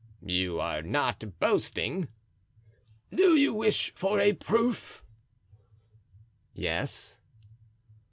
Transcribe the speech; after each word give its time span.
"You 0.25 0.59
are 0.59 0.81
not 0.81 1.23
boasting?" 1.39 2.07
"Do 3.13 3.35
you 3.35 3.53
wish 3.53 3.93
for 3.93 4.19
a 4.19 4.33
proof?" 4.33 5.03
"Yes." 6.55 7.19